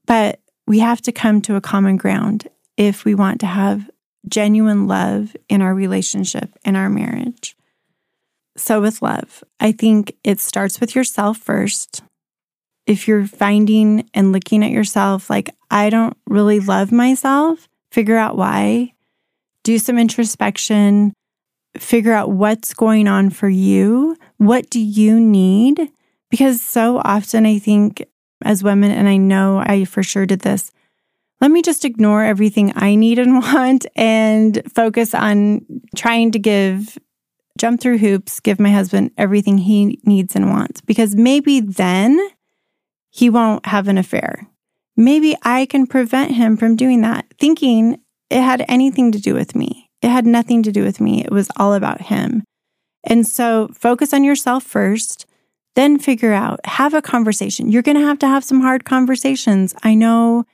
But 0.05 0.39
we 0.67 0.79
have 0.79 1.01
to 1.03 1.11
come 1.11 1.41
to 1.43 1.55
a 1.55 1.61
common 1.61 1.97
ground 1.97 2.47
if 2.77 3.05
we 3.05 3.15
want 3.15 3.39
to 3.41 3.45
have 3.45 3.89
genuine 4.27 4.87
love 4.87 5.35
in 5.49 5.61
our 5.61 5.73
relationship, 5.73 6.57
in 6.63 6.75
our 6.75 6.89
marriage. 6.89 7.55
So, 8.55 8.81
with 8.81 9.01
love, 9.01 9.43
I 9.59 9.71
think 9.71 10.15
it 10.23 10.39
starts 10.39 10.79
with 10.79 10.95
yourself 10.95 11.37
first. 11.37 12.03
If 12.85 13.07
you're 13.07 13.25
finding 13.25 14.09
and 14.13 14.31
looking 14.31 14.63
at 14.63 14.71
yourself 14.71 15.29
like, 15.29 15.49
I 15.71 15.89
don't 15.89 16.15
really 16.27 16.59
love 16.59 16.91
myself, 16.91 17.67
figure 17.91 18.17
out 18.17 18.37
why 18.37 18.92
do 19.63 19.77
some 19.79 19.97
introspection, 19.97 21.13
figure 21.77 22.13
out 22.13 22.31
what's 22.31 22.73
going 22.73 23.07
on 23.07 23.29
for 23.29 23.49
you. 23.49 24.17
What 24.37 24.69
do 24.69 24.79
you 24.79 25.19
need? 25.19 25.91
Because 26.29 26.61
so 26.61 27.01
often 27.03 27.45
I 27.45 27.59
think 27.59 28.03
as 28.43 28.63
women, 28.63 28.91
and 28.91 29.07
I 29.07 29.17
know 29.17 29.59
I 29.59 29.85
for 29.85 30.03
sure 30.03 30.25
did 30.25 30.41
this, 30.41 30.71
let 31.41 31.51
me 31.51 31.61
just 31.61 31.85
ignore 31.85 32.23
everything 32.23 32.73
I 32.75 32.95
need 32.95 33.19
and 33.19 33.33
want 33.41 33.85
and 33.95 34.61
focus 34.73 35.13
on 35.13 35.65
trying 35.95 36.31
to 36.31 36.39
give, 36.39 36.97
jump 37.57 37.81
through 37.81 37.97
hoops, 37.99 38.39
give 38.39 38.59
my 38.59 38.71
husband 38.71 39.11
everything 39.17 39.57
he 39.57 39.99
needs 40.03 40.35
and 40.35 40.49
wants. 40.49 40.81
Because 40.81 41.15
maybe 41.15 41.59
then 41.59 42.19
he 43.09 43.29
won't 43.29 43.65
have 43.65 43.87
an 43.87 43.97
affair. 43.97 44.47
Maybe 44.95 45.35
I 45.43 45.65
can 45.65 45.87
prevent 45.87 46.31
him 46.31 46.55
from 46.55 46.75
doing 46.75 47.01
that, 47.01 47.25
thinking 47.39 47.99
it 48.33 48.41
had 48.41 48.65
anything 48.67 49.11
to 49.11 49.19
do 49.19 49.35
with 49.35 49.55
me. 49.55 49.89
It 50.01 50.09
had 50.09 50.25
nothing 50.25 50.63
to 50.63 50.71
do 50.71 50.83
with 50.83 50.99
me. 50.99 51.23
It 51.23 51.31
was 51.31 51.49
all 51.55 51.73
about 51.73 52.01
him. 52.01 52.43
And 53.03 53.27
so 53.27 53.69
focus 53.73 54.13
on 54.13 54.23
yourself 54.23 54.63
first, 54.63 55.25
then 55.75 55.99
figure 55.99 56.33
out, 56.33 56.59
have 56.65 56.93
a 56.93 57.01
conversation. 57.01 57.71
You're 57.71 57.83
going 57.83 57.97
to 57.97 58.05
have 58.05 58.19
to 58.19 58.27
have 58.27 58.43
some 58.43 58.61
hard 58.61 58.85
conversations. 58.85 59.75
I 59.83 59.93
know 59.93 60.45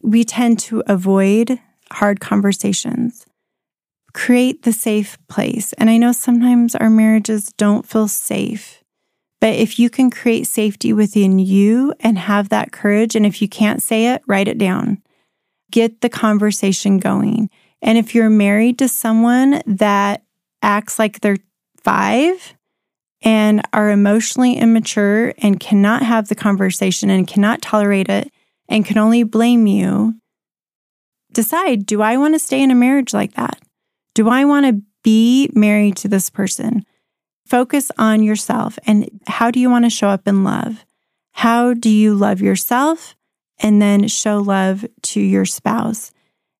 we 0.00 0.24
tend 0.24 0.60
to 0.60 0.82
avoid 0.86 1.58
hard 1.90 2.20
conversations. 2.20 3.26
Create 4.14 4.62
the 4.62 4.72
safe 4.72 5.18
place. 5.28 5.72
And 5.74 5.90
I 5.90 5.96
know 5.96 6.12
sometimes 6.12 6.76
our 6.76 6.90
marriages 6.90 7.52
don't 7.56 7.86
feel 7.86 8.08
safe. 8.08 8.82
But 9.40 9.54
if 9.54 9.78
you 9.78 9.90
can 9.90 10.10
create 10.10 10.46
safety 10.46 10.92
within 10.92 11.38
you 11.38 11.94
and 12.00 12.18
have 12.18 12.48
that 12.48 12.72
courage, 12.72 13.14
and 13.16 13.26
if 13.26 13.40
you 13.42 13.48
can't 13.48 13.82
say 13.82 14.12
it, 14.12 14.22
write 14.26 14.48
it 14.48 14.58
down 14.58 15.02
get 15.70 16.00
the 16.00 16.08
conversation 16.08 16.98
going. 16.98 17.50
And 17.82 17.98
if 17.98 18.14
you're 18.14 18.30
married 18.30 18.78
to 18.78 18.88
someone 18.88 19.62
that 19.66 20.24
acts 20.62 20.98
like 20.98 21.20
they're 21.20 21.38
five 21.82 22.54
and 23.22 23.62
are 23.72 23.90
emotionally 23.90 24.56
immature 24.56 25.32
and 25.38 25.60
cannot 25.60 26.02
have 26.02 26.28
the 26.28 26.34
conversation 26.34 27.10
and 27.10 27.26
cannot 27.26 27.62
tolerate 27.62 28.08
it 28.08 28.30
and 28.68 28.84
can 28.84 28.98
only 28.98 29.22
blame 29.22 29.66
you, 29.66 30.14
decide 31.32 31.86
do 31.86 32.02
I 32.02 32.16
want 32.16 32.34
to 32.34 32.38
stay 32.38 32.62
in 32.62 32.70
a 32.70 32.76
marriage 32.76 33.14
like 33.14 33.34
that? 33.34 33.60
Do 34.14 34.28
I 34.28 34.44
want 34.44 34.66
to 34.66 34.82
be 35.02 35.50
married 35.54 35.96
to 35.98 36.08
this 36.08 36.30
person? 36.30 36.84
Focus 37.46 37.90
on 37.96 38.22
yourself 38.22 38.78
and 38.86 39.08
how 39.26 39.50
do 39.50 39.58
you 39.60 39.70
want 39.70 39.84
to 39.84 39.90
show 39.90 40.08
up 40.08 40.28
in 40.28 40.44
love? 40.44 40.84
How 41.32 41.72
do 41.72 41.88
you 41.88 42.14
love 42.14 42.40
yourself 42.40 43.14
and 43.60 43.80
then 43.80 44.08
show 44.08 44.38
love 44.38 44.84
to 45.02 45.20
your 45.20 45.44
spouse? 45.44 46.12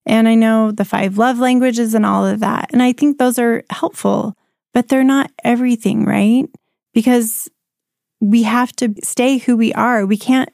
And 0.09 0.27
I 0.27 0.35
know 0.35 0.73
the 0.73 0.87
five 0.87 1.19
love 1.19 1.39
languages 1.39 1.95
and 1.95 2.07
all 2.07 2.27
of 2.27 2.41
that. 2.41 2.71
And 2.73 2.83
I 2.83 2.93
think 2.93 3.19
those 3.19 3.39
are 3.39 3.63
helpful, 3.71 4.37
but 4.73 4.89
they're 4.89 5.05
not 5.05 5.31
everything, 5.45 6.07
right? 6.07 6.47
Because 6.95 7.49
we 8.21 8.43
have 8.45 8.73
to 8.77 8.95
stay 9.05 9.37
who 9.37 9.57
we 9.57 9.73
are. 9.75 10.07
We 10.07 10.17
can't 10.17 10.49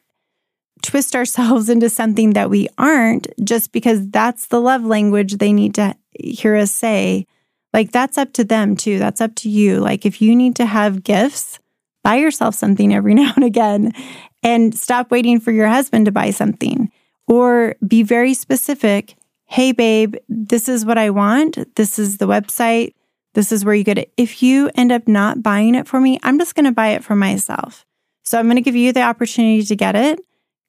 twist 0.83 1.15
ourselves 1.17 1.69
into 1.69 1.89
something 1.89 2.33
that 2.33 2.51
we 2.51 2.69
aren't 2.79 3.29
just 3.43 3.73
because 3.73 4.09
that's 4.11 4.49
the 4.49 4.61
love 4.61 4.85
language 4.85 5.35
they 5.35 5.53
need 5.53 5.75
to 5.77 5.95
hear 6.19 6.57
us 6.57 6.73
say. 6.73 7.27
Like 7.73 7.93
that's 7.93 8.19
up 8.19 8.33
to 8.35 8.45
them 8.45 8.77
too. 8.77 8.99
That's 8.99 9.21
up 9.21 9.35
to 9.37 9.49
you. 9.49 9.81
Like 9.81 10.05
if 10.05 10.21
you 10.21 10.35
need 10.35 10.57
to 10.57 10.67
have 10.67 11.05
gifts, 11.05 11.61
buy 12.03 12.17
yourself 12.17 12.55
something 12.57 12.93
every 12.93 13.15
now 13.15 13.33
and 13.37 13.45
again 13.45 13.93
and 14.45 14.77
stop 14.79 15.11
waiting 15.11 15.41
for 15.41 15.51
your 15.51 15.67
husband 15.67 16.05
to 16.07 16.13
buy 16.13 16.31
something 16.31 16.93
or 17.27 17.75
be 17.87 18.03
very 18.03 18.35
specific. 18.35 19.17
Hey, 19.47 19.73
babe, 19.73 20.17
this 20.29 20.69
is 20.69 20.85
what 20.85 20.99
I 20.99 21.11
want. 21.11 21.75
This 21.75 21.99
is 21.99 22.19
the 22.19 22.27
website. 22.27 22.95
This 23.33 23.51
is 23.51 23.65
where 23.65 23.75
you 23.75 23.83
get 23.83 23.99
it. 23.99 24.13
If 24.17 24.43
you 24.43 24.71
end 24.77 24.93
up 24.93 25.09
not 25.09 25.43
buying 25.43 25.75
it 25.75 25.89
for 25.89 26.01
me, 26.01 26.21
I'm 26.23 26.39
just 26.39 26.55
going 26.55 26.67
to 26.67 26.73
buy 26.73 26.89
it 26.89 27.03
for 27.03 27.17
myself. 27.17 27.85
So 28.23 28.39
I'm 28.39 28.47
going 28.47 28.57
to 28.57 28.63
give 28.63 28.77
you 28.77 28.93
the 28.93 29.03
opportunity 29.03 29.65
to 29.65 29.77
get 29.77 29.97
it. 29.97 30.21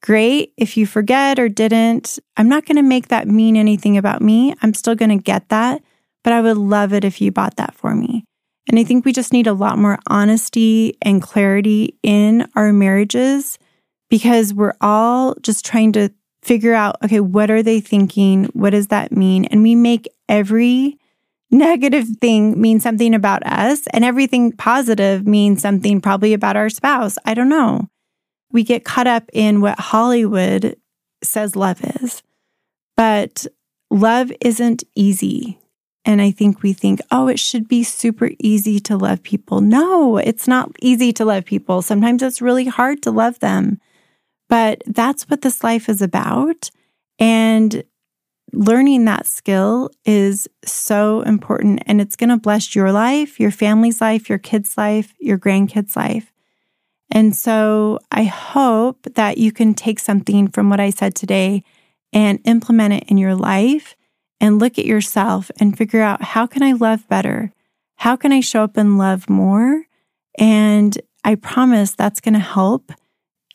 Great. 0.01 0.53
If 0.58 0.75
you 0.77 0.88
forget 0.88 1.38
or 1.38 1.50
didn't, 1.50 2.17
I'm 2.38 2.50
not 2.50 2.65
going 2.65 2.77
to 2.77 2.82
make 2.82 3.10
that 3.10 3.27
mean 3.27 3.55
anything 3.55 3.98
about 3.98 4.22
me. 4.22 4.55
I'm 4.62 4.74
still 4.74 4.96
going 4.96 5.15
to 5.15 5.24
get 5.24 5.50
that 5.50 5.84
but 6.25 6.34
I 6.34 6.41
would 6.41 6.58
love 6.58 6.91
it 6.91 7.05
if 7.05 7.22
you 7.22 7.32
bought 7.32 7.58
that 7.58 7.75
for 7.75 7.94
me. 7.94 8.25
And 8.67 8.79
I 8.79 8.84
think 8.84 9.05
we 9.05 9.13
just 9.13 9.32
need 9.32 9.46
a 9.46 9.53
lot 9.53 9.77
more 9.77 10.00
honesty 10.08 10.98
and 11.03 11.22
clarity 11.22 12.00
in 12.01 12.50
our 12.55 12.74
marriages 12.74 13.60
because 14.09 14.53
we're 14.53 14.75
all 14.81 15.35
just 15.41 15.65
trying 15.65 15.91
to 15.93 16.09
figure 16.41 16.74
out 16.74 16.97
okay, 17.03 17.19
what 17.19 17.50
are 17.50 17.63
they 17.63 17.79
thinking? 17.79 18.45
What 18.53 18.71
does 18.71 18.88
that 18.88 19.12
mean? 19.12 19.45
And 19.45 19.63
we 19.63 19.75
make 19.75 20.07
every 20.29 20.97
negative 21.51 22.07
thing 22.21 22.59
mean 22.59 22.79
something 22.79 23.13
about 23.13 23.45
us, 23.45 23.88
and 23.88 24.03
everything 24.03 24.51
positive 24.51 25.25
means 25.25 25.62
something 25.62 26.01
probably 26.01 26.33
about 26.33 26.57
our 26.57 26.69
spouse. 26.69 27.17
I 27.25 27.33
don't 27.33 27.50
know. 27.50 27.89
We 28.51 28.63
get 28.63 28.85
caught 28.85 29.07
up 29.07 29.29
in 29.33 29.62
what 29.62 29.79
Hollywood 29.79 30.77
says 31.24 31.55
love 31.55 31.83
is, 32.01 32.24
but 32.95 33.45
love 33.89 34.31
isn't 34.41 34.83
easy. 34.95 35.59
And 36.05 36.21
I 36.21 36.29
think 36.29 36.62
we 36.62 36.71
think, 36.74 37.01
oh, 37.12 37.27
it 37.27 37.39
should 37.39 37.67
be 37.67 37.83
super 37.83 38.29
easy 38.39 38.79
to 38.81 38.95
love 38.95 39.24
people. 39.24 39.59
No, 39.59 40.17
it's 40.17 40.47
not 40.47 40.71
easy 40.79 41.12
to 41.13 41.25
love 41.25 41.45
people. 41.45 41.81
Sometimes 41.81 42.21
it's 42.21 42.41
really 42.41 42.65
hard 42.65 43.01
to 43.03 43.12
love 43.12 43.39
them. 43.39 43.79
But 44.48 44.84
that's 44.86 45.24
what 45.24 45.42
this 45.42 45.64
life 45.64 45.90
is 45.90 46.02
about. 46.02 46.70
And 47.20 47.84
learning 48.54 49.06
that 49.06 49.25
skill 49.25 49.90
is 50.06 50.48
so 50.64 51.22
important. 51.22 51.82
And 51.86 52.00
it's 52.00 52.16
going 52.16 52.30
to 52.30 52.38
bless 52.38 52.75
your 52.75 52.92
life, 52.92 53.40
your 53.40 53.52
family's 53.52 54.02
life, 54.02 54.30
your 54.30 54.38
kids' 54.38 54.78
life, 54.78 55.14
your 55.20 55.38
grandkids' 55.38 55.96
life. 55.96 56.32
And 57.12 57.36
so 57.36 58.00
I 58.12 58.24
hope 58.24 59.08
that 59.16 59.38
you 59.38 59.51
can 59.51 59.74
take 59.74 60.00
something 60.00 60.48
from 60.48 60.70
what 60.70 60.79
I 60.79 60.90
said 60.90 61.16
today 61.16 61.64
and 62.14 62.40
implement 62.46 62.94
it 62.94 63.03
in 63.08 63.18
your 63.18 63.36
life 63.36 63.96
and 64.40 64.60
look 64.60 64.79
at 64.79 64.86
yourself 64.86 65.51
and 65.60 65.77
figure 65.77 66.01
out 66.01 66.24
how 66.24 66.46
can 66.46 66.64
I 66.64 66.74
love 66.74 67.08
better? 67.08 67.51
How 67.98 68.16
can 68.16 68.31
I 68.31 68.40
show 68.40 68.64
up 68.64 68.77
and 68.77 68.98
love 68.98 69.29
more? 69.29 69.84
And 70.38 70.98
I 71.24 71.36
promise 71.36 71.92
that's 71.92 72.22
going 72.22 72.34
to 72.34 72.40
help 72.40 72.92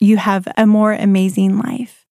you 0.00 0.16
have 0.16 0.48
a 0.56 0.66
more 0.66 0.92
amazing 0.92 1.58
life. 1.58 2.06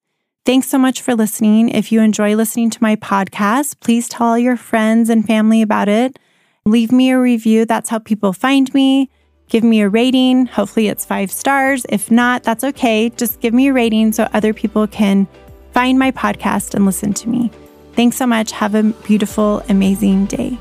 Thanks 0.45 0.67
so 0.67 0.77
much 0.77 1.01
for 1.01 1.15
listening. 1.15 1.69
If 1.69 1.91
you 1.91 2.01
enjoy 2.01 2.35
listening 2.35 2.69
to 2.71 2.81
my 2.81 2.95
podcast, 2.95 3.79
please 3.81 4.07
tell 4.07 4.27
all 4.27 4.37
your 4.37 4.57
friends 4.57 5.09
and 5.09 5.25
family 5.25 5.61
about 5.61 5.89
it. 5.89 6.17
Leave 6.65 6.91
me 6.91 7.11
a 7.11 7.19
review. 7.19 7.65
That's 7.65 7.89
how 7.89 7.99
people 7.99 8.33
find 8.33 8.73
me. 8.73 9.09
Give 9.49 9.63
me 9.63 9.81
a 9.81 9.89
rating. 9.89 10.45
Hopefully, 10.45 10.87
it's 10.87 11.05
five 11.05 11.31
stars. 11.31 11.85
If 11.89 12.11
not, 12.11 12.43
that's 12.43 12.63
okay. 12.63 13.09
Just 13.09 13.41
give 13.41 13.53
me 13.53 13.67
a 13.67 13.73
rating 13.73 14.11
so 14.11 14.29
other 14.33 14.53
people 14.53 14.87
can 14.87 15.27
find 15.71 15.97
my 15.97 16.11
podcast 16.11 16.75
and 16.75 16.85
listen 16.85 17.13
to 17.13 17.29
me. 17.29 17.51
Thanks 17.93 18.17
so 18.17 18.27
much. 18.27 18.51
Have 18.51 18.75
a 18.75 18.83
beautiful, 18.83 19.63
amazing 19.67 20.27
day. 20.27 20.57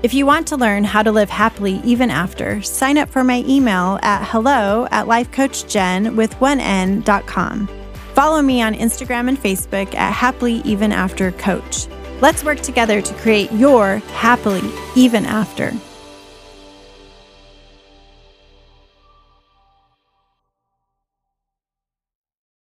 If 0.00 0.14
you 0.14 0.26
want 0.26 0.46
to 0.48 0.56
learn 0.56 0.84
how 0.84 1.02
to 1.02 1.10
live 1.10 1.28
happily 1.28 1.80
even 1.82 2.08
after, 2.08 2.62
sign 2.62 2.98
up 2.98 3.08
for 3.08 3.24
my 3.24 3.42
email 3.48 3.98
at 4.02 4.24
hello 4.28 4.86
at 4.92 5.06
lifecoachjen 5.06 6.14
with 6.14 6.32
one 6.40 6.60
n.com. 6.60 7.68
Follow 8.14 8.40
me 8.40 8.62
on 8.62 8.74
Instagram 8.74 9.28
and 9.28 9.36
Facebook 9.36 9.92
at 9.96 10.12
happily 10.12 10.62
even 10.64 10.92
after 10.92 11.32
coach. 11.32 11.88
Let's 12.20 12.44
work 12.44 12.60
together 12.60 13.02
to 13.02 13.14
create 13.14 13.50
your 13.50 13.96
happily 14.14 14.70
even 14.94 15.26
after. 15.26 15.72